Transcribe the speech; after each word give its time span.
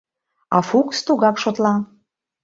а 0.55 0.59
Фукс 0.67 0.97
тугак 1.05 1.35
шотла: 1.43 1.73